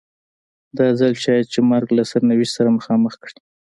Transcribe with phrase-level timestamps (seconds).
[0.77, 3.39] دا ځل شاید چې مرګ له سرنوشت سره مخامخ کړي.